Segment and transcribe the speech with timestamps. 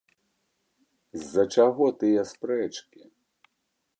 [1.19, 3.01] З-за чаго тыя спрэчкі?